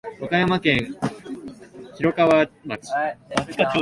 [0.19, 0.95] 和歌山県
[1.93, 2.91] 広川町